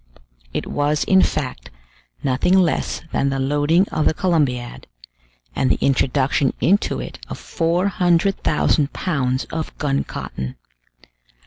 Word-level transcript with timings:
It 0.51 0.65
was, 0.65 1.03
in 1.03 1.21
fact, 1.21 1.69
nothing 2.23 2.57
less 2.57 3.03
than 3.11 3.29
the 3.29 3.37
loading 3.37 3.87
of 3.89 4.05
the 4.07 4.15
Columbiad, 4.15 4.87
and 5.55 5.69
the 5.69 5.77
introduction 5.79 6.53
into 6.59 6.99
it 6.99 7.19
of 7.29 7.37
400,000 7.37 8.93
pounds 8.93 9.45
of 9.51 9.77
gun 9.77 10.03
cotton. 10.03 10.55